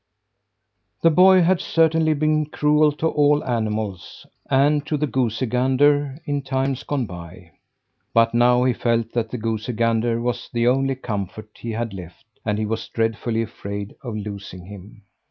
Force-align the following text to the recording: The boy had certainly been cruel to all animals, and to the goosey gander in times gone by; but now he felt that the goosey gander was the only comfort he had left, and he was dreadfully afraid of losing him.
The 1.03 1.11
boy 1.11 1.43
had 1.43 1.61
certainly 1.61 2.15
been 2.15 2.47
cruel 2.47 2.91
to 2.93 3.07
all 3.07 3.43
animals, 3.45 4.25
and 4.49 4.83
to 4.87 4.97
the 4.97 5.05
goosey 5.05 5.45
gander 5.45 6.17
in 6.25 6.41
times 6.41 6.81
gone 6.81 7.05
by; 7.05 7.51
but 8.11 8.33
now 8.33 8.63
he 8.63 8.73
felt 8.73 9.11
that 9.11 9.29
the 9.29 9.37
goosey 9.37 9.73
gander 9.73 10.19
was 10.19 10.49
the 10.51 10.65
only 10.67 10.95
comfort 10.95 11.51
he 11.59 11.69
had 11.69 11.93
left, 11.93 12.25
and 12.43 12.57
he 12.57 12.65
was 12.65 12.87
dreadfully 12.87 13.43
afraid 13.43 13.93
of 14.01 14.15
losing 14.15 14.65
him. 14.65 15.03